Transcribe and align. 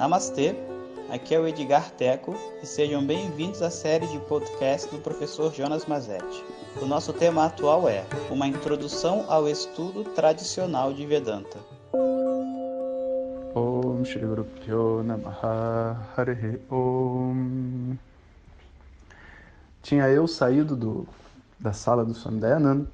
Namastê, 0.00 0.56
aqui 1.10 1.34
é 1.34 1.38
o 1.38 1.46
Edgar 1.46 1.90
Teco 1.90 2.34
e 2.62 2.66
sejam 2.66 3.06
bem-vindos 3.06 3.60
à 3.60 3.68
série 3.68 4.06
de 4.06 4.18
podcast 4.20 4.90
do 4.90 4.98
professor 4.98 5.52
Jonas 5.52 5.84
Mazetti. 5.84 6.42
O 6.80 6.86
nosso 6.86 7.12
tema 7.12 7.44
atual 7.44 7.86
é 7.86 8.06
Uma 8.30 8.46
Introdução 8.46 9.26
ao 9.28 9.46
Estudo 9.46 10.02
Tradicional 10.14 10.94
de 10.94 11.04
Vedanta. 11.04 11.58
Om 13.54 14.02
Shri 14.06 14.24
Guru 14.24 14.46
Om 16.70 17.98
Tinha 19.82 20.08
eu 20.08 20.26
saído 20.26 20.74
do, 20.74 21.06
da 21.58 21.74
sala 21.74 22.06
do 22.06 22.14
Swami 22.14 22.40
Dayananda, 22.40 22.86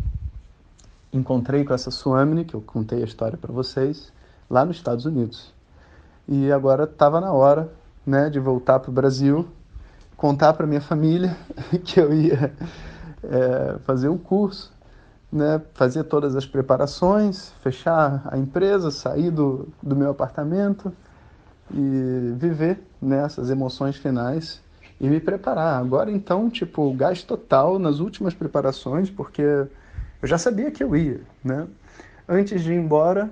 encontrei 1.12 1.64
com 1.64 1.72
essa 1.72 1.92
Swamini, 1.92 2.44
que 2.44 2.54
eu 2.54 2.60
contei 2.60 3.00
a 3.00 3.06
história 3.06 3.38
para 3.38 3.52
vocês, 3.52 4.12
lá 4.50 4.64
nos 4.64 4.78
Estados 4.78 5.04
Unidos. 5.04 5.54
E 6.28 6.50
agora 6.50 6.84
estava 6.84 7.20
na 7.20 7.32
hora 7.32 7.70
né, 8.04 8.28
de 8.28 8.40
voltar 8.40 8.80
para 8.80 8.90
o 8.90 8.92
Brasil, 8.92 9.46
contar 10.16 10.52
para 10.54 10.66
minha 10.66 10.80
família 10.80 11.36
que 11.84 12.00
eu 12.00 12.12
ia 12.12 12.52
é, 13.22 13.78
fazer 13.84 14.08
o 14.08 14.18
curso, 14.18 14.72
né, 15.30 15.60
fazer 15.74 16.04
todas 16.04 16.34
as 16.34 16.46
preparações, 16.46 17.52
fechar 17.62 18.26
a 18.30 18.38
empresa, 18.38 18.90
sair 18.90 19.30
do, 19.30 19.68
do 19.82 19.94
meu 19.94 20.10
apartamento 20.10 20.92
e 21.72 22.34
viver 22.36 22.80
né, 23.00 23.26
emoções 23.50 23.96
finais 23.96 24.60
e 25.00 25.08
me 25.08 25.20
preparar. 25.20 25.80
Agora 25.80 26.10
então, 26.10 26.48
tipo, 26.48 26.92
gás 26.94 27.22
total 27.22 27.78
nas 27.78 27.98
últimas 27.98 28.34
preparações, 28.34 29.10
porque 29.10 29.42
eu 29.42 30.28
já 30.28 30.38
sabia 30.38 30.70
que 30.70 30.82
eu 30.82 30.96
ia, 30.96 31.20
né? 31.44 31.66
Antes 32.28 32.62
de 32.62 32.72
ir 32.72 32.76
embora, 32.76 33.30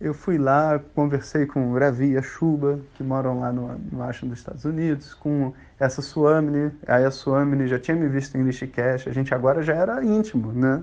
eu 0.00 0.14
fui 0.14 0.38
lá, 0.38 0.80
conversei 0.94 1.44
com 1.44 1.76
Ravi 1.76 2.16
e 2.16 2.22
Chuba, 2.22 2.78
que 2.94 3.02
moram 3.02 3.40
lá 3.40 3.52
no, 3.52 3.76
no 3.90 4.02
Ashram 4.02 4.28
dos 4.28 4.38
Estados 4.38 4.64
Unidos, 4.64 5.12
com 5.12 5.52
essa 5.78 6.00
Suamini, 6.00 6.72
aí 6.86 7.04
a 7.04 7.10
Suamini 7.10 7.66
já 7.66 7.78
tinha 7.78 7.96
me 7.96 8.08
visto 8.08 8.36
em 8.36 8.44
Rishikesh, 8.44 9.08
a 9.08 9.12
gente 9.12 9.34
agora 9.34 9.62
já 9.62 9.74
era 9.74 10.02
íntimo, 10.04 10.52
né? 10.52 10.82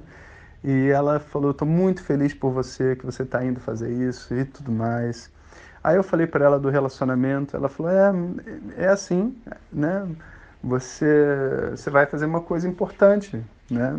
E 0.64 0.90
ela 0.90 1.20
falou, 1.20 1.52
estou 1.52 1.68
muito 1.68 2.04
feliz 2.04 2.34
por 2.34 2.52
você, 2.52 2.96
que 2.96 3.06
você 3.06 3.24
está 3.24 3.44
indo 3.46 3.60
fazer 3.60 3.90
isso 3.90 4.34
e 4.34 4.44
tudo 4.44 4.72
mais. 4.72 5.32
Aí 5.84 5.96
eu 5.96 6.04
falei 6.04 6.28
para 6.28 6.44
ela 6.44 6.60
do 6.60 6.70
relacionamento, 6.70 7.56
ela 7.56 7.70
falou, 7.70 7.92
é, 7.92 8.12
é 8.76 8.88
assim, 8.88 9.38
né? 9.72 10.08
Você, 10.64 11.70
você 11.72 11.90
vai 11.90 12.06
fazer 12.08 12.26
uma 12.26 12.42
coisa 12.42 12.68
importante, 12.68 13.40
né? 13.70 13.96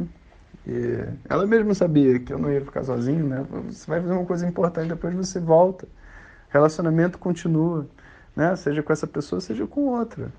Ela 1.28 1.47
mesma 1.47 1.75
sabia 1.75 2.19
que 2.19 2.33
eu 2.33 2.39
não 2.39 2.50
ia 2.50 2.61
ficar 2.61 2.83
sozinho, 2.83 3.27
né? 3.27 3.47
Você 3.67 3.86
vai 3.89 4.00
fazer 4.00 4.12
uma 4.12 4.25
coisa 4.27 4.47
importante, 4.47 4.89
depois 4.89 5.14
você 5.14 5.39
volta. 5.39 5.86
Relacionamento 6.48 7.19
continua, 7.19 7.86
né? 8.34 8.56
Seja 8.56 8.83
com 8.83 8.92
essa 8.92 9.06
pessoa, 9.06 9.41
seja 9.41 9.67
com 9.67 9.83
outra. 9.83 10.33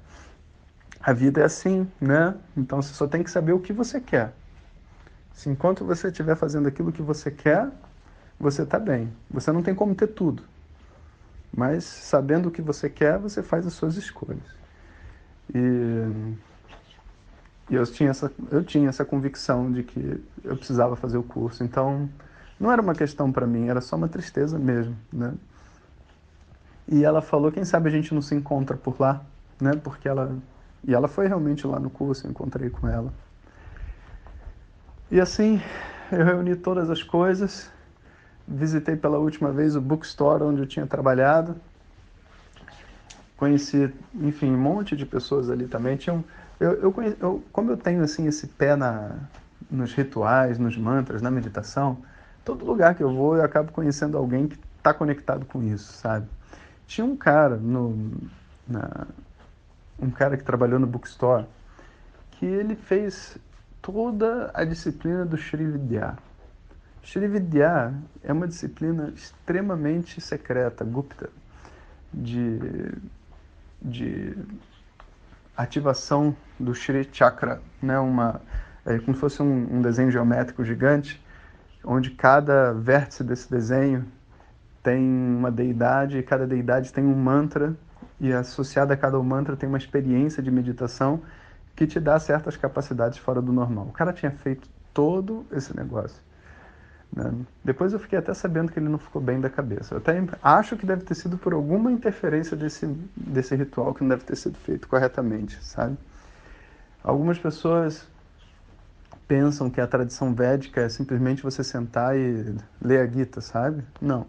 A 1.00 1.14
vida 1.14 1.42
é 1.42 1.46
assim, 1.46 1.90
né? 2.02 2.36
Então 2.58 2.82
você 2.82 2.94
só 2.94 3.08
tem 3.08 3.24
que 3.24 3.32
saber 3.32 3.54
o 3.54 3.60
que 3.60 3.72
você 3.72 4.02
quer. 4.02 4.34
Se 5.34 5.50
enquanto 5.50 5.86
você 5.86 6.08
estiver 6.08 6.36
fazendo 6.36 6.68
aquilo 6.68 6.92
que 6.92 7.02
você 7.02 7.32
quer, 7.32 7.70
você 8.40 8.64
está 8.64 8.78
bem. 8.78 9.14
Você 9.30 9.52
não 9.52 9.64
tem 9.64 9.74
como 9.74 9.96
ter 9.96 10.08
tudo. 10.08 10.44
Mas 11.56 11.86
sabendo 11.86 12.50
o 12.50 12.52
que 12.52 12.62
você 12.62 12.90
quer, 12.90 13.18
você 13.18 13.42
faz 13.42 13.66
as 13.66 13.74
suas 13.74 13.96
escolhas. 13.96 14.44
E 15.54 16.36
e 17.70 17.76
eu 17.76 17.86
tinha 17.86 18.10
essa, 18.10 18.32
eu 18.52 18.64
tinha 18.64 18.90
essa 18.90 19.04
convicção 19.04 19.72
de 19.72 19.84
que 19.84 20.24
eu 20.44 20.56
precisava 20.56 20.96
fazer 20.96 21.18
o 21.18 21.24
curso. 21.24 21.64
Então, 21.64 22.10
não 22.60 22.72
era 22.72 22.82
uma 22.82 22.96
questão 22.96 23.32
para 23.32 23.46
mim, 23.46 23.68
era 23.68 23.82
só 23.82 23.96
uma 23.96 24.08
tristeza 24.08 24.58
mesmo, 24.58 24.96
né? 25.12 25.34
E 26.88 27.04
ela 27.04 27.22
falou, 27.22 27.52
quem 27.52 27.66
sabe 27.66 27.90
a 27.90 27.92
gente 27.92 28.14
não 28.14 28.22
se 28.22 28.34
encontra 28.34 28.78
por 28.78 29.00
lá, 29.00 29.22
né? 29.60 29.72
Porque 29.84 30.08
ela 30.08 30.38
e 30.84 30.94
ela 30.94 31.08
foi 31.08 31.28
realmente 31.28 31.68
lá 31.68 31.80
no 31.80 31.90
curso, 31.90 32.26
eu 32.26 32.32
encontrei 32.32 32.70
com 32.70 32.88
ela. 32.88 33.12
E 35.12 35.20
assim, 35.20 35.62
eu 36.12 36.24
reuni 36.24 36.56
todas 36.56 36.90
as 36.90 37.04
coisas, 37.04 37.70
visitei 38.48 38.96
pela 38.96 39.18
última 39.18 39.52
vez 39.52 39.76
o 39.76 39.82
bookstore 39.82 40.44
onde 40.44 40.62
eu 40.62 40.66
tinha 40.66 40.88
trabalhado. 40.88 41.56
Conheci, 43.36 43.94
enfim, 44.16 44.52
um 44.52 44.58
monte 44.58 44.96
de 44.96 45.06
pessoas 45.06 45.50
ali 45.50 45.68
também. 45.68 45.98
Tinham 45.98 46.24
eu, 46.60 46.72
eu, 46.74 46.96
eu, 47.20 47.44
como 47.52 47.72
eu 47.72 47.78
tenho 47.78 48.04
assim 48.04 48.28
esse 48.28 48.48
pé 48.48 48.76
na, 48.76 49.16
nos 49.70 49.94
rituais, 49.94 50.58
nos 50.58 50.78
mantras, 50.78 51.22
na 51.22 51.30
meditação, 51.30 51.98
todo 52.44 52.66
lugar 52.66 52.96
que 52.96 53.04
eu 53.04 53.14
vou 53.14 53.38
eu 53.38 53.44
acabo 53.44 53.72
conhecendo 53.72 54.18
alguém 54.18 54.48
que 54.48 54.60
está 54.78 54.94
conectado 54.94 55.46
com 55.46 55.62
isso, 55.62 55.94
sabe? 55.94 56.28
Tinha 56.88 57.06
um 57.06 57.16
cara 57.16 57.58
no, 57.58 58.12
na, 58.68 59.08
um 60.00 60.10
cara 60.10 60.38
que 60.38 60.44
trabalhou 60.44 60.80
no 60.80 60.88
bookstore 60.88 61.46
que 62.32 62.46
ele 62.46 62.76
fez 62.76 63.38
toda 63.82 64.52
a 64.54 64.64
disciplina 64.64 65.26
do 65.26 65.38
Sri 65.38 65.66
Vidya. 65.66 66.18
Sri 67.04 67.28
Vidya 67.28 67.94
é 68.24 68.32
uma 68.32 68.48
disciplina 68.48 69.12
extremamente 69.16 70.22
secreta, 70.22 70.84
Gupta, 70.84 71.30
de, 72.14 72.60
de 73.82 74.38
ativação 75.58 76.36
do 76.60 76.74
Shri 76.74 77.10
Chakra, 77.12 77.62
né? 77.82 77.98
Uma, 78.00 78.42
é 78.86 79.00
como 79.00 79.16
se 79.16 79.20
fosse 79.20 79.42
um, 79.42 79.78
um 79.78 79.82
desenho 79.82 80.12
geométrico 80.12 80.64
gigante, 80.64 81.22
onde 81.84 82.12
cada 82.12 82.74
vértice 82.74 83.24
desse 83.24 83.50
desenho 83.50 84.06
tem 84.84 85.04
uma 85.04 85.52
deidade 85.52 86.18
e 86.18 86.24
cada 86.24 86.48
deidade 86.48 86.94
tem 86.94 87.04
um 87.04 87.16
mantra 87.16 87.76
e 88.20 88.32
associada 88.32 88.94
a 88.94 88.98
cada 88.98 89.22
mantra 89.22 89.56
tem 89.56 89.68
uma 89.68 89.78
experiência 89.78 90.42
de 90.42 90.50
meditação 90.50 91.22
que 91.76 91.86
te 91.86 92.00
dá 92.00 92.18
certas 92.20 92.56
capacidades 92.56 93.18
fora 93.18 93.42
do 93.42 93.52
normal. 93.52 93.88
O 93.88 93.92
cara 93.92 94.14
tinha 94.14 94.32
feito 94.32 94.70
todo 94.94 95.46
esse 95.52 95.76
negócio. 95.76 96.27
Né? 97.16 97.34
Depois 97.64 97.94
eu 97.94 98.00
fiquei 98.00 98.20
até 98.20 98.34
sabendo 98.34 98.72
que 98.72 98.80
ele 98.80 98.90
não 98.90 98.98
ficou 98.98 99.22
bem 99.22 99.40
da 99.40 99.50
cabeça. 99.50 99.96
Eu 99.96 100.00
até 100.00 100.22
acho 100.42 100.76
que 100.78 100.86
deve 100.86 101.04
ter 101.04 101.16
sido 101.16 101.38
por 101.38 101.54
alguma 101.54 101.92
interferência 101.92 102.56
desse, 102.56 102.86
desse 103.16 103.56
ritual 103.56 103.94
que 103.94 104.02
não 104.02 104.10
deve 104.10 104.24
ter 104.24 104.36
sido 104.36 104.58
feito 104.60 104.88
corretamente, 104.88 105.64
sabe? 105.64 105.98
Algumas 107.04 107.40
pessoas 107.40 108.08
pensam 109.28 109.70
que 109.70 109.82
a 109.82 109.88
tradição 109.88 110.34
védica 110.34 110.82
é 110.82 110.90
simplesmente 110.90 111.44
você 111.44 111.64
sentar 111.64 112.16
e 112.18 112.56
ler 112.82 113.02
a 113.02 113.08
Gita, 113.08 113.42
sabe? 113.42 113.84
Não. 114.02 114.26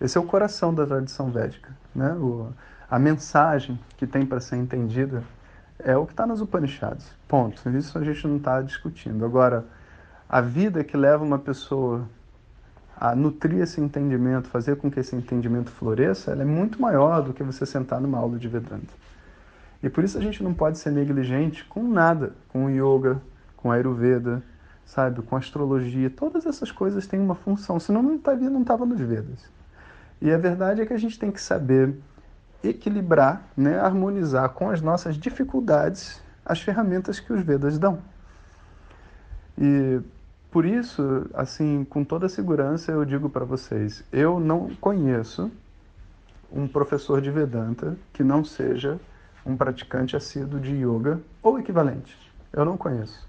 Esse 0.00 0.18
é 0.18 0.20
o 0.20 0.24
coração 0.24 0.74
da 0.74 0.86
tradição 0.86 1.30
védica, 1.30 1.70
né? 1.94 2.12
O, 2.14 2.48
a 2.90 2.98
mensagem 2.98 3.78
que 3.96 4.06
tem 4.06 4.26
para 4.26 4.40
ser 4.40 4.56
entendida 4.56 5.22
é 5.78 5.96
o 5.96 6.06
que 6.06 6.12
está 6.12 6.26
nos 6.26 6.40
Upanishads. 6.40 7.06
Ponto. 7.26 7.68
Isso 7.70 7.98
a 7.98 8.04
gente 8.04 8.26
não 8.26 8.36
está 8.36 8.60
discutindo. 8.60 9.24
Agora, 9.24 9.64
a 10.28 10.40
vida 10.40 10.82
que 10.84 10.96
leva 10.96 11.24
uma 11.24 11.38
pessoa 11.38 12.08
a 13.02 13.16
nutrir 13.16 13.58
esse 13.58 13.80
entendimento, 13.80 14.46
fazer 14.46 14.76
com 14.76 14.88
que 14.88 15.00
esse 15.00 15.16
entendimento 15.16 15.72
floresça, 15.72 16.30
ela 16.30 16.42
é 16.42 16.44
muito 16.44 16.80
maior 16.80 17.20
do 17.20 17.32
que 17.32 17.42
você 17.42 17.66
sentar 17.66 18.00
numa 18.00 18.16
aula 18.16 18.38
de 18.38 18.46
Vedanta. 18.46 18.94
E 19.82 19.90
por 19.90 20.04
isso 20.04 20.16
a 20.16 20.20
gente 20.20 20.40
não 20.40 20.54
pode 20.54 20.78
ser 20.78 20.92
negligente 20.92 21.64
com 21.64 21.82
nada, 21.82 22.32
com 22.50 22.66
o 22.66 22.70
yoga, 22.70 23.20
com 23.56 23.72
Ayurveda, 23.72 24.40
sabe, 24.86 25.20
com 25.20 25.34
astrologia. 25.34 26.08
Todas 26.10 26.46
essas 26.46 26.70
coisas 26.70 27.04
têm 27.04 27.18
uma 27.18 27.34
função, 27.34 27.80
senão 27.80 28.04
não 28.04 28.14
estaria, 28.14 28.48
não 28.48 28.62
estava 28.62 28.86
nos 28.86 29.00
Vedas. 29.00 29.50
E 30.20 30.30
a 30.30 30.38
verdade 30.38 30.80
é 30.80 30.86
que 30.86 30.94
a 30.94 30.98
gente 30.98 31.18
tem 31.18 31.32
que 31.32 31.42
saber 31.42 31.96
equilibrar, 32.62 33.42
né, 33.56 33.80
harmonizar 33.80 34.48
com 34.50 34.70
as 34.70 34.80
nossas 34.80 35.16
dificuldades 35.16 36.22
as 36.44 36.60
ferramentas 36.60 37.18
que 37.18 37.32
os 37.32 37.42
Vedas 37.42 37.80
dão. 37.80 37.98
E 39.58 40.00
por 40.52 40.66
isso, 40.66 41.30
assim, 41.32 41.82
com 41.88 42.04
toda 42.04 42.28
segurança, 42.28 42.92
eu 42.92 43.06
digo 43.06 43.30
para 43.30 43.42
vocês: 43.42 44.04
eu 44.12 44.38
não 44.38 44.68
conheço 44.74 45.50
um 46.52 46.68
professor 46.68 47.22
de 47.22 47.30
Vedanta 47.30 47.96
que 48.12 48.22
não 48.22 48.44
seja 48.44 49.00
um 49.46 49.56
praticante 49.56 50.14
assíduo 50.14 50.60
de 50.60 50.72
yoga 50.74 51.18
ou 51.42 51.58
equivalente. 51.58 52.14
Eu 52.52 52.66
não 52.66 52.76
conheço. 52.76 53.26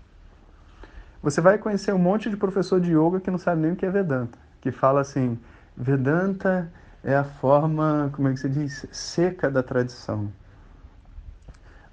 Você 1.22 1.40
vai 1.40 1.58
conhecer 1.58 1.94
um 1.94 1.98
monte 1.98 2.30
de 2.30 2.36
professor 2.36 2.82
de 2.82 2.92
yoga 2.92 3.22
que 3.22 3.32
não 3.32 3.38
sabe 3.38 3.62
nem 3.62 3.72
o 3.72 3.76
que 3.78 3.86
é 3.86 3.90
Vedanta, 3.90 4.38
que 4.60 4.70
fala 4.70 5.00
assim: 5.00 5.40
Vedanta 5.78 6.70
é 7.02 7.16
a 7.16 7.24
forma, 7.24 8.12
como 8.12 8.28
é 8.28 8.34
que 8.34 8.42
se 8.42 8.50
diz, 8.50 8.86
seca 8.92 9.50
da 9.50 9.64
tradição. 9.64 10.30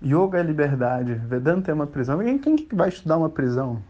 Yoga 0.02 0.40
é 0.40 0.42
liberdade, 0.42 1.14
Vedanta 1.14 1.70
é 1.70 1.74
uma 1.74 1.86
prisão. 1.86 2.18
Quem, 2.18 2.36
quem 2.36 2.68
vai 2.72 2.88
estudar 2.88 3.16
uma 3.16 3.30
prisão? 3.30 3.80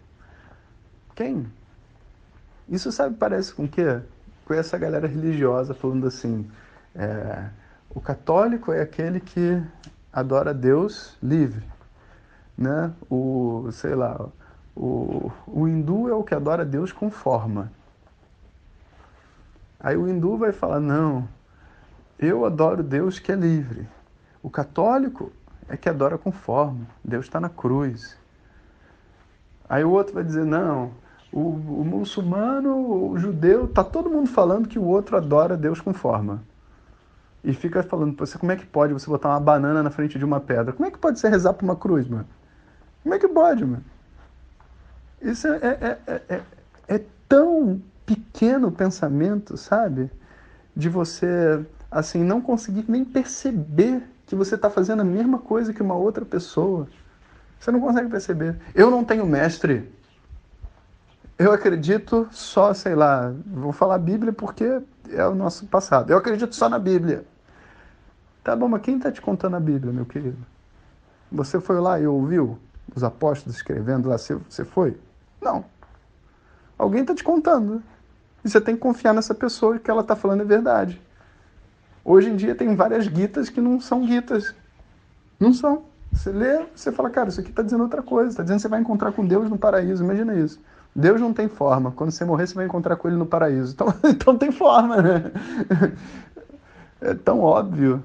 Isso 2.68 2.92
sabe, 2.92 3.16
parece 3.16 3.52
com 3.52 3.64
o 3.64 3.68
quê? 3.68 4.00
Com 4.44 4.54
essa 4.54 4.78
galera 4.78 5.06
religiosa 5.06 5.74
falando 5.74 6.06
assim: 6.06 6.48
é, 6.94 7.48
o 7.90 8.00
católico 8.00 8.72
é 8.72 8.80
aquele 8.80 9.20
que 9.20 9.62
adora 10.12 10.54
Deus 10.54 11.16
livre, 11.22 11.64
né? 12.56 12.92
O, 13.10 13.68
sei 13.72 13.94
lá, 13.94 14.28
o, 14.76 15.30
o 15.46 15.68
hindu 15.68 16.08
é 16.08 16.14
o 16.14 16.22
que 16.22 16.34
adora 16.34 16.64
Deus 16.64 16.92
com 16.92 17.10
forma. 17.10 17.72
Aí 19.78 19.96
o 19.96 20.08
hindu 20.08 20.36
vai 20.36 20.52
falar: 20.52 20.80
não, 20.80 21.28
Eu 22.18 22.44
adoro 22.44 22.82
Deus 22.82 23.18
que 23.18 23.32
é 23.32 23.34
livre. 23.34 23.88
O 24.42 24.48
católico 24.48 25.32
é 25.68 25.76
que 25.76 25.88
adora 25.88 26.16
com 26.16 26.30
forma. 26.30 26.86
Deus 27.04 27.26
está 27.26 27.40
na 27.40 27.48
cruz. 27.48 28.16
Aí 29.68 29.84
o 29.84 29.90
outro 29.90 30.14
vai 30.14 30.24
dizer: 30.24 30.44
não, 30.44 30.92
o, 31.32 31.40
o 31.40 31.84
muçulmano, 31.84 33.10
o 33.10 33.18
judeu, 33.18 33.68
tá 33.68 33.84
todo 33.84 34.10
mundo 34.10 34.28
falando 34.28 34.68
que 34.68 34.78
o 34.78 34.84
outro 34.84 35.16
adora 35.16 35.56
Deus 35.56 35.80
com 35.80 35.92
forma. 35.92 36.42
E 37.42 37.54
fica 37.54 37.82
falando, 37.82 38.16
você 38.16 38.36
como 38.36 38.52
é 38.52 38.56
que 38.56 38.66
pode 38.66 38.92
você 38.92 39.06
botar 39.06 39.30
uma 39.30 39.40
banana 39.40 39.82
na 39.82 39.90
frente 39.90 40.18
de 40.18 40.24
uma 40.24 40.40
pedra? 40.40 40.72
Como 40.72 40.86
é 40.86 40.90
que 40.90 40.98
pode 40.98 41.18
você 41.18 41.28
rezar 41.28 41.54
para 41.54 41.64
uma 41.64 41.76
cruz, 41.76 42.06
mano? 42.06 42.26
Como 43.02 43.14
é 43.14 43.18
que 43.18 43.28
pode, 43.28 43.64
mano? 43.64 43.84
Isso 45.22 45.46
é, 45.46 45.56
é, 45.56 45.98
é, 46.06 46.22
é, 46.28 46.42
é 46.88 47.00
tão 47.28 47.80
pequeno 48.04 48.68
o 48.68 48.72
pensamento, 48.72 49.56
sabe? 49.56 50.10
De 50.76 50.88
você, 50.88 51.64
assim, 51.90 52.22
não 52.24 52.40
conseguir 52.40 52.84
nem 52.88 53.04
perceber 53.04 54.02
que 54.26 54.34
você 54.34 54.54
está 54.54 54.68
fazendo 54.68 55.00
a 55.00 55.04
mesma 55.04 55.38
coisa 55.38 55.72
que 55.72 55.82
uma 55.82 55.94
outra 55.94 56.24
pessoa. 56.24 56.88
Você 57.58 57.70
não 57.70 57.80
consegue 57.80 58.08
perceber. 58.08 58.56
Eu 58.74 58.90
não 58.90 59.04
tenho 59.04 59.24
mestre. 59.26 59.90
Eu 61.40 61.52
acredito 61.52 62.28
só, 62.30 62.74
sei 62.74 62.94
lá, 62.94 63.32
vou 63.46 63.72
falar 63.72 63.96
Bíblia 63.96 64.30
porque 64.30 64.82
é 65.08 65.26
o 65.26 65.34
nosso 65.34 65.64
passado. 65.68 66.10
Eu 66.10 66.18
acredito 66.18 66.54
só 66.54 66.68
na 66.68 66.78
Bíblia. 66.78 67.24
Tá 68.44 68.54
bom, 68.54 68.68
mas 68.68 68.82
quem 68.82 68.98
está 68.98 69.10
te 69.10 69.22
contando 69.22 69.56
a 69.56 69.60
Bíblia, 69.60 69.90
meu 69.90 70.04
querido? 70.04 70.36
Você 71.32 71.58
foi 71.58 71.80
lá 71.80 71.98
e 71.98 72.06
ouviu 72.06 72.58
os 72.94 73.02
apóstolos 73.02 73.56
escrevendo 73.56 74.10
lá? 74.10 74.18
Você 74.18 74.66
foi? 74.66 74.98
Não. 75.40 75.64
Alguém 76.76 77.00
está 77.00 77.14
te 77.14 77.24
contando. 77.24 77.82
E 78.44 78.50
você 78.50 78.60
tem 78.60 78.74
que 78.74 78.82
confiar 78.82 79.14
nessa 79.14 79.34
pessoa 79.34 79.78
que 79.78 79.90
ela 79.90 80.02
está 80.02 80.14
falando 80.14 80.42
é 80.42 80.44
verdade. 80.44 81.00
Hoje 82.04 82.28
em 82.28 82.36
dia 82.36 82.54
tem 82.54 82.76
várias 82.76 83.08
guitas 83.08 83.48
que 83.48 83.62
não 83.62 83.80
são 83.80 84.04
guitas. 84.04 84.54
Não 85.38 85.54
são. 85.54 85.84
Você 86.12 86.30
lê, 86.32 86.66
você 86.74 86.92
fala, 86.92 87.08
cara, 87.08 87.30
isso 87.30 87.40
aqui 87.40 87.48
está 87.48 87.62
dizendo 87.62 87.84
outra 87.84 88.02
coisa. 88.02 88.28
Está 88.28 88.42
dizendo 88.42 88.58
que 88.58 88.62
você 88.62 88.68
vai 88.68 88.80
encontrar 88.80 89.12
com 89.12 89.24
Deus 89.24 89.48
no 89.48 89.56
paraíso. 89.56 90.04
Imagina 90.04 90.34
isso. 90.34 90.60
Deus 90.94 91.20
não 91.20 91.32
tem 91.32 91.48
forma. 91.48 91.90
Quando 91.92 92.10
você 92.10 92.24
morrer, 92.24 92.46
você 92.46 92.54
vai 92.54 92.66
encontrar 92.66 92.96
com 92.96 93.08
Ele 93.08 93.16
no 93.16 93.26
paraíso. 93.26 93.74
Então, 93.74 93.88
então 94.04 94.36
tem 94.36 94.50
forma, 94.50 95.00
né? 95.00 95.32
É 97.00 97.14
tão 97.14 97.40
óbvio, 97.40 98.02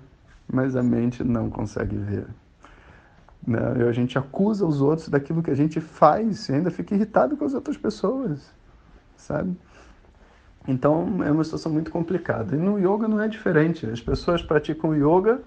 mas 0.51 0.75
a 0.75 0.83
mente 0.83 1.23
não 1.23 1.49
consegue 1.49 1.97
ver. 1.97 2.27
Né? 3.45 3.59
E 3.79 3.83
a 3.83 3.91
gente 3.91 4.17
acusa 4.17 4.65
os 4.65 4.81
outros 4.81 5.09
daquilo 5.09 5.43
que 5.43 5.51
a 5.51 5.55
gente 5.55 5.81
faz 5.81 6.47
e 6.47 6.53
ainda 6.53 6.71
fica 6.71 6.95
irritado 6.95 7.35
com 7.35 7.45
as 7.45 7.53
outras 7.53 7.77
pessoas, 7.77 8.49
sabe? 9.17 9.55
Então 10.67 11.23
é 11.23 11.31
uma 11.31 11.43
situação 11.43 11.71
muito 11.71 11.91
complicada. 11.91 12.55
E 12.55 12.59
no 12.59 12.79
yoga 12.79 13.07
não 13.07 13.21
é 13.21 13.27
diferente. 13.27 13.85
As 13.85 14.01
pessoas 14.01 14.41
praticam 14.41 14.95
yoga 14.95 15.41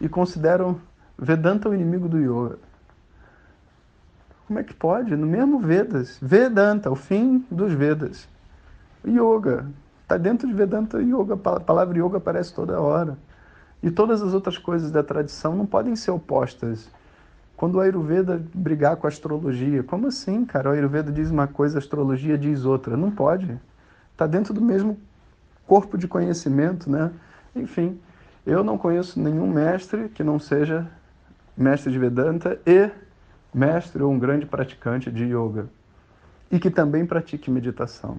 e 0.00 0.08
consideram 0.08 0.80
Vedanta 1.22 1.68
o 1.68 1.74
inimigo 1.74 2.08
do 2.08 2.18
yoga. 2.18 2.58
Como 4.50 4.58
é 4.58 4.64
que 4.64 4.74
pode? 4.74 5.14
No 5.14 5.28
mesmo 5.28 5.60
Vedas. 5.60 6.18
Vedanta, 6.20 6.90
o 6.90 6.96
fim 6.96 7.46
dos 7.48 7.72
Vedas. 7.72 8.28
Yoga. 9.06 9.64
Está 10.02 10.16
dentro 10.16 10.48
de 10.48 10.52
Vedanta 10.52 11.00
Yoga. 11.00 11.34
A 11.34 11.60
palavra 11.60 11.96
yoga 11.96 12.16
aparece 12.16 12.52
toda 12.52 12.80
hora. 12.80 13.16
E 13.80 13.92
todas 13.92 14.20
as 14.20 14.34
outras 14.34 14.58
coisas 14.58 14.90
da 14.90 15.04
tradição 15.04 15.54
não 15.54 15.64
podem 15.64 15.94
ser 15.94 16.10
opostas. 16.10 16.90
Quando 17.56 17.76
o 17.76 17.80
Ayurveda 17.80 18.42
brigar 18.52 18.96
com 18.96 19.06
a 19.06 19.08
astrologia, 19.08 19.84
como 19.84 20.08
assim, 20.08 20.44
cara? 20.44 20.70
O 20.70 20.72
Ayurveda 20.72 21.12
diz 21.12 21.30
uma 21.30 21.46
coisa, 21.46 21.78
a 21.78 21.78
astrologia 21.78 22.36
diz 22.36 22.64
outra. 22.64 22.96
Não 22.96 23.12
pode 23.12 23.56
está 24.10 24.26
dentro 24.26 24.52
do 24.52 24.60
mesmo 24.60 24.98
corpo 25.64 25.96
de 25.96 26.08
conhecimento, 26.08 26.90
né? 26.90 27.12
Enfim, 27.54 28.00
eu 28.44 28.64
não 28.64 28.76
conheço 28.76 29.20
nenhum 29.20 29.46
mestre 29.48 30.08
que 30.08 30.24
não 30.24 30.40
seja 30.40 30.88
mestre 31.56 31.92
de 31.92 32.00
Vedanta 32.00 32.58
e 32.66 32.90
mestre 33.52 34.02
ou 34.02 34.10
um 34.10 34.18
grande 34.18 34.46
praticante 34.46 35.10
de 35.10 35.24
yoga 35.24 35.68
e 36.50 36.58
que 36.58 36.70
também 36.70 37.06
pratique 37.06 37.50
meditação 37.50 38.18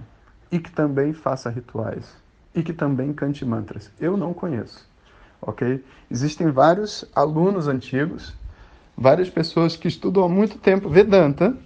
e 0.50 0.58
que 0.58 0.70
também 0.70 1.12
faça 1.12 1.50
rituais 1.50 2.16
e 2.54 2.62
que 2.62 2.72
também 2.72 3.12
cante 3.12 3.44
mantras. 3.44 3.90
Eu 3.98 4.16
não 4.16 4.34
conheço, 4.34 4.86
ok? 5.40 5.82
Existem 6.10 6.50
vários 6.50 7.04
alunos 7.14 7.68
antigos, 7.68 8.34
várias 8.96 9.30
pessoas 9.30 9.76
que 9.76 9.88
estudam 9.88 10.24
há 10.24 10.28
muito 10.28 10.58
tempo 10.58 10.88
Vedanta 10.88 11.56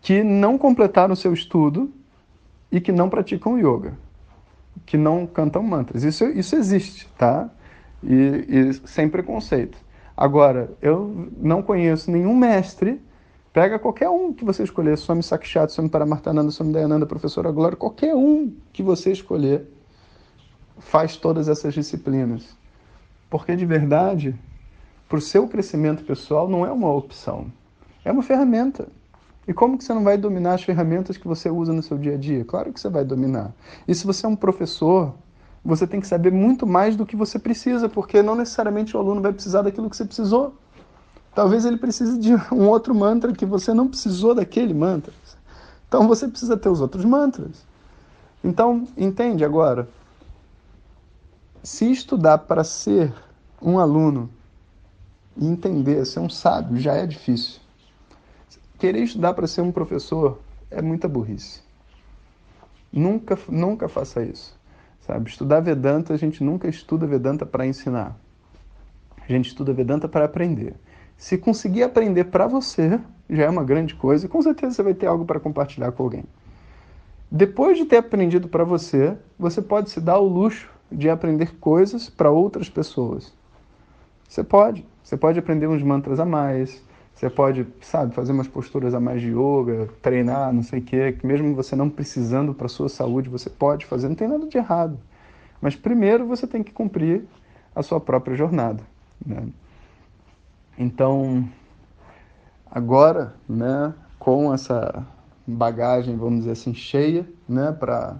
que 0.00 0.22
não 0.22 0.58
completaram 0.58 1.16
seu 1.16 1.32
estudo 1.32 1.90
e 2.70 2.78
que 2.80 2.92
não 2.92 3.08
praticam 3.08 3.58
yoga, 3.58 3.94
que 4.84 4.98
não 4.98 5.26
cantam 5.26 5.62
mantras. 5.62 6.04
Isso, 6.04 6.24
isso 6.24 6.56
existe, 6.56 7.08
tá? 7.16 7.48
E, 8.02 8.12
e 8.48 8.74
sem 8.86 9.08
preconceito. 9.08 9.78
Agora, 10.16 10.70
eu 10.80 11.28
não 11.36 11.62
conheço 11.62 12.10
nenhum 12.10 12.36
mestre, 12.36 13.02
pega 13.52 13.78
qualquer 13.78 14.08
um 14.08 14.32
que 14.32 14.44
você 14.44 14.62
escolher, 14.62 14.96
Swami 14.96 15.22
Sakshat, 15.22 15.72
Swami 15.72 15.90
Paramartananda, 15.90 16.50
Swami 16.50 16.72
Dayananda, 16.72 17.06
Professora 17.06 17.50
Glória, 17.50 17.76
qualquer 17.76 18.14
um 18.14 18.52
que 18.72 18.82
você 18.82 19.10
escolher, 19.10 19.68
faz 20.78 21.16
todas 21.16 21.48
essas 21.48 21.74
disciplinas. 21.74 22.56
Porque, 23.28 23.56
de 23.56 23.66
verdade, 23.66 24.38
para 25.08 25.18
o 25.18 25.20
seu 25.20 25.48
crescimento 25.48 26.04
pessoal, 26.04 26.48
não 26.48 26.64
é 26.64 26.70
uma 26.70 26.92
opção, 26.92 27.46
é 28.04 28.12
uma 28.12 28.22
ferramenta. 28.22 28.88
E 29.46 29.52
como 29.52 29.76
que 29.76 29.84
você 29.84 29.92
não 29.92 30.02
vai 30.02 30.16
dominar 30.16 30.54
as 30.54 30.62
ferramentas 30.62 31.16
que 31.16 31.28
você 31.28 31.50
usa 31.50 31.72
no 31.72 31.82
seu 31.82 31.98
dia 31.98 32.14
a 32.14 32.16
dia? 32.16 32.44
Claro 32.44 32.72
que 32.72 32.80
você 32.80 32.88
vai 32.88 33.04
dominar. 33.04 33.52
E 33.86 33.94
se 33.94 34.06
você 34.06 34.24
é 34.24 34.28
um 34.28 34.36
professor, 34.36 35.14
você 35.64 35.86
tem 35.86 36.00
que 36.00 36.06
saber 36.06 36.30
muito 36.30 36.66
mais 36.66 36.94
do 36.96 37.06
que 37.06 37.16
você 37.16 37.38
precisa, 37.38 37.88
porque 37.88 38.22
não 38.22 38.34
necessariamente 38.34 38.96
o 38.96 39.00
aluno 39.00 39.20
vai 39.20 39.32
precisar 39.32 39.62
daquilo 39.62 39.88
que 39.88 39.96
você 39.96 40.04
precisou. 40.04 40.54
Talvez 41.34 41.64
ele 41.64 41.76
precise 41.76 42.18
de 42.18 42.34
um 42.52 42.68
outro 42.68 42.94
mantra 42.94 43.32
que 43.32 43.46
você 43.46 43.72
não 43.72 43.88
precisou 43.88 44.34
daquele 44.34 44.74
mantra. 44.74 45.12
Então 45.88 46.06
você 46.06 46.28
precisa 46.28 46.56
ter 46.56 46.68
os 46.68 46.80
outros 46.80 47.04
mantras. 47.04 47.64
Então, 48.42 48.86
entende 48.96 49.44
agora? 49.44 49.88
Se 51.62 51.90
estudar 51.90 52.38
para 52.38 52.62
ser 52.62 53.12
um 53.62 53.78
aluno 53.78 54.28
e 55.36 55.46
entender, 55.46 56.04
ser 56.04 56.20
um 56.20 56.28
sábio, 56.28 56.78
já 56.78 56.92
é 56.94 57.06
difícil 57.06 57.64
querer 58.84 59.02
estudar 59.02 59.32
para 59.32 59.46
ser 59.46 59.62
um 59.62 59.72
professor 59.72 60.38
é 60.70 60.82
muita 60.82 61.08
burrice. 61.08 61.62
Nunca, 62.92 63.38
nunca 63.48 63.88
faça 63.88 64.22
isso. 64.22 64.54
Sabe? 65.06 65.28
Estudar 65.28 65.60
Vedanta, 65.60 66.14
a 66.14 66.16
gente 66.16 66.42
nunca 66.42 66.66
estuda 66.66 67.06
Vedanta 67.06 67.44
para 67.44 67.66
ensinar. 67.66 68.16
A 69.20 69.30
gente 69.30 69.48
estuda 69.48 69.72
Vedanta 69.72 70.08
para 70.08 70.24
aprender. 70.24 70.74
Se 71.16 71.36
conseguir 71.36 71.82
aprender 71.82 72.24
para 72.24 72.46
você, 72.46 72.98
já 73.28 73.44
é 73.44 73.48
uma 73.48 73.62
grande 73.62 73.94
coisa 73.94 74.28
com 74.28 74.40
certeza 74.40 74.76
você 74.76 74.82
vai 74.82 74.94
ter 74.94 75.06
algo 75.06 75.24
para 75.24 75.38
compartilhar 75.38 75.92
com 75.92 76.02
alguém. 76.02 76.24
Depois 77.30 77.76
de 77.76 77.84
ter 77.84 77.98
aprendido 77.98 78.48
para 78.48 78.64
você, 78.64 79.16
você 79.38 79.60
pode 79.60 79.90
se 79.90 80.00
dar 80.00 80.18
o 80.18 80.28
luxo 80.28 80.70
de 80.90 81.10
aprender 81.10 81.54
coisas 81.56 82.08
para 82.08 82.30
outras 82.30 82.70
pessoas. 82.70 83.32
Você 84.28 84.42
pode. 84.42 84.86
Você 85.02 85.18
pode 85.18 85.38
aprender 85.38 85.66
uns 85.66 85.82
mantras 85.82 86.18
a 86.18 86.24
mais, 86.24 86.82
você 87.14 87.30
pode, 87.30 87.66
sabe, 87.80 88.12
fazer 88.12 88.32
umas 88.32 88.48
posturas 88.48 88.92
a 88.92 88.98
mais 88.98 89.22
de 89.22 89.28
yoga, 89.28 89.88
treinar, 90.02 90.52
não 90.52 90.62
sei 90.62 90.80
o 90.80 90.82
quê, 90.82 91.12
que 91.12 91.24
mesmo 91.24 91.54
você 91.54 91.76
não 91.76 91.88
precisando 91.88 92.52
para 92.52 92.66
sua 92.66 92.88
saúde, 92.88 93.28
você 93.28 93.48
pode 93.48 93.86
fazer, 93.86 94.08
não 94.08 94.16
tem 94.16 94.26
nada 94.26 94.46
de 94.46 94.58
errado. 94.58 94.98
Mas 95.60 95.76
primeiro 95.76 96.26
você 96.26 96.46
tem 96.46 96.62
que 96.62 96.72
cumprir 96.72 97.24
a 97.74 97.82
sua 97.82 98.00
própria 98.00 98.36
jornada. 98.36 98.82
Né? 99.24 99.46
Então, 100.76 101.48
agora, 102.68 103.34
né, 103.48 103.94
com 104.18 104.52
essa 104.52 105.06
bagagem, 105.46 106.16
vamos 106.16 106.40
dizer 106.40 106.52
assim, 106.52 106.74
cheia, 106.74 107.28
né, 107.48 107.70
para 107.70 108.16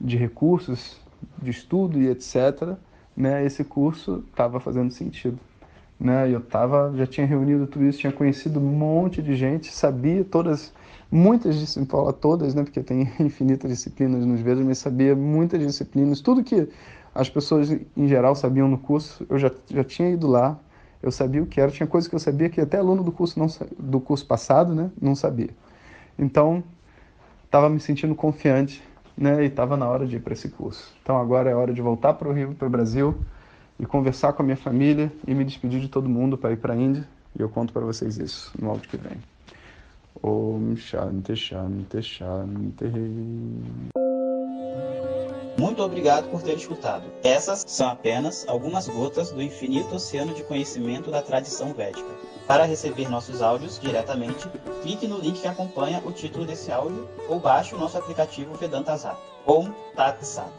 de 0.00 0.16
recursos 0.16 1.00
de 1.40 1.50
estudo 1.50 2.00
e 2.00 2.08
etc, 2.08 2.76
né, 3.16 3.44
esse 3.44 3.62
curso 3.62 4.24
estava 4.28 4.58
fazendo 4.58 4.90
sentido 4.90 5.38
né? 5.98 6.30
Eu 6.30 6.40
tava, 6.40 6.92
já 6.96 7.06
tinha 7.06 7.26
reunido 7.26 7.66
tudo 7.66 7.84
isso, 7.84 7.98
tinha 7.98 8.12
conhecido 8.12 8.60
um 8.60 8.62
monte 8.62 9.20
de 9.20 9.34
gente, 9.34 9.72
sabia 9.72 10.24
todas, 10.24 10.72
muitas 11.10 11.56
disciplinas, 11.56 12.14
todas, 12.20 12.54
né? 12.54 12.62
Porque 12.62 12.82
tem 12.82 13.10
infinitas 13.18 13.70
disciplinas 13.70 14.24
nos 14.24 14.40
Vedas, 14.40 14.64
mas 14.64 14.78
sabia 14.78 15.16
muitas 15.16 15.60
disciplinas, 15.60 16.20
tudo 16.20 16.44
que 16.44 16.68
as 17.14 17.28
pessoas 17.28 17.70
em 17.96 18.06
geral 18.06 18.34
sabiam 18.34 18.68
no 18.68 18.78
curso, 18.78 19.26
eu 19.28 19.38
já, 19.38 19.50
já 19.68 19.82
tinha 19.82 20.10
ido 20.10 20.28
lá, 20.28 20.58
eu 21.02 21.10
sabia 21.10 21.42
o 21.42 21.46
que 21.46 21.60
era, 21.60 21.70
tinha 21.70 21.86
coisas 21.86 22.08
que 22.08 22.14
eu 22.14 22.18
sabia 22.18 22.48
que 22.48 22.60
até 22.60 22.78
aluno 22.78 23.02
do 23.02 23.10
curso 23.10 23.38
não 23.38 23.46
do 23.78 24.00
curso 24.00 24.26
passado, 24.26 24.74
né, 24.74 24.90
não 25.00 25.14
sabia. 25.14 25.50
Então, 26.18 26.62
estava 27.44 27.68
me 27.68 27.80
sentindo 27.80 28.14
confiante, 28.14 28.82
né, 29.16 29.42
e 29.42 29.46
estava 29.46 29.76
na 29.76 29.88
hora 29.88 30.06
de 30.06 30.16
ir 30.16 30.20
para 30.20 30.32
esse 30.32 30.48
curso. 30.48 30.94
Então 31.02 31.16
agora 31.18 31.50
é 31.50 31.54
hora 31.54 31.72
de 31.72 31.82
voltar 31.82 32.14
para 32.14 32.28
o 32.28 32.32
Rio, 32.32 32.54
para 32.54 32.68
o 32.68 32.70
Brasil 32.70 33.16
e 33.78 33.86
conversar 33.86 34.32
com 34.32 34.42
a 34.42 34.44
minha 34.44 34.56
família 34.56 35.12
e 35.26 35.34
me 35.34 35.44
despedir 35.44 35.80
de 35.80 35.88
todo 35.88 36.08
mundo 36.08 36.36
para 36.36 36.52
ir 36.52 36.56
para 36.56 36.74
a 36.74 36.76
Índia. 36.76 37.06
E 37.38 37.42
eu 37.42 37.48
conto 37.48 37.72
para 37.72 37.84
vocês 37.84 38.18
isso 38.18 38.52
no 38.58 38.70
áudio 38.70 38.88
que 38.88 38.96
vem. 38.96 39.18
Om 40.22 40.76
Shanti 40.76 41.36
Shanti 41.36 42.02
Shanti. 42.02 42.84
Muito 45.58 45.82
obrigado 45.82 46.30
por 46.30 46.40
ter 46.40 46.56
escutado. 46.56 47.04
Essas 47.22 47.64
são 47.66 47.88
apenas 47.88 48.46
algumas 48.48 48.88
gotas 48.88 49.32
do 49.32 49.42
infinito 49.42 49.96
oceano 49.96 50.32
de 50.32 50.44
conhecimento 50.44 51.10
da 51.10 51.20
tradição 51.20 51.72
védica. 51.72 52.08
Para 52.46 52.64
receber 52.64 53.10
nossos 53.10 53.42
áudios 53.42 53.78
diretamente, 53.78 54.48
clique 54.82 55.06
no 55.06 55.18
link 55.18 55.40
que 55.40 55.48
acompanha 55.48 56.00
o 56.04 56.12
título 56.12 56.46
desse 56.46 56.72
áudio 56.72 57.08
ou 57.28 57.40
baixe 57.40 57.74
o 57.74 57.78
nosso 57.78 57.98
aplicativo 57.98 58.54
Vedanta 58.54 58.96
Zap. 58.96 59.20
Om 59.46 59.70
Tat 59.94 60.24
Sat. 60.24 60.52